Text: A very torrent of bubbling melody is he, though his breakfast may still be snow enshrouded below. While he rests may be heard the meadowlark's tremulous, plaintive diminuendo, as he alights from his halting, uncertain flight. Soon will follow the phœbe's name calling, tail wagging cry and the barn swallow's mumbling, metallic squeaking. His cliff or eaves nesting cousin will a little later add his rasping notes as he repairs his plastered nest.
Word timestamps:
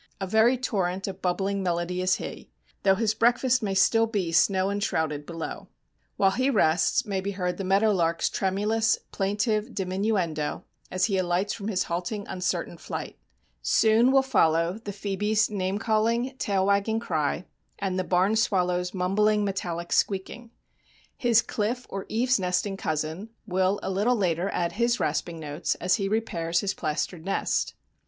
A 0.19 0.25
very 0.25 0.57
torrent 0.57 1.07
of 1.07 1.21
bubbling 1.21 1.61
melody 1.61 2.01
is 2.01 2.15
he, 2.15 2.49
though 2.81 2.95
his 2.95 3.13
breakfast 3.13 3.61
may 3.61 3.75
still 3.75 4.07
be 4.07 4.31
snow 4.31 4.71
enshrouded 4.71 5.27
below. 5.27 5.67
While 6.17 6.31
he 6.31 6.49
rests 6.49 7.05
may 7.05 7.21
be 7.21 7.33
heard 7.33 7.57
the 7.57 7.63
meadowlark's 7.63 8.27
tremulous, 8.27 8.97
plaintive 9.11 9.75
diminuendo, 9.75 10.63
as 10.89 11.05
he 11.05 11.19
alights 11.19 11.53
from 11.53 11.67
his 11.67 11.83
halting, 11.83 12.25
uncertain 12.27 12.77
flight. 12.79 13.19
Soon 13.61 14.11
will 14.11 14.23
follow 14.23 14.79
the 14.83 14.91
phœbe's 14.91 15.51
name 15.51 15.77
calling, 15.77 16.35
tail 16.39 16.65
wagging 16.65 16.99
cry 16.99 17.45
and 17.77 17.99
the 17.99 18.03
barn 18.03 18.35
swallow's 18.35 18.95
mumbling, 18.95 19.45
metallic 19.45 19.91
squeaking. 19.93 20.49
His 21.15 21.43
cliff 21.43 21.85
or 21.91 22.07
eaves 22.09 22.39
nesting 22.39 22.75
cousin 22.75 23.29
will 23.45 23.79
a 23.83 23.91
little 23.91 24.15
later 24.15 24.49
add 24.51 24.71
his 24.71 24.99
rasping 24.99 25.39
notes 25.39 25.75
as 25.75 25.97
he 25.97 26.09
repairs 26.09 26.61
his 26.61 26.73
plastered 26.73 27.23
nest. 27.23 27.75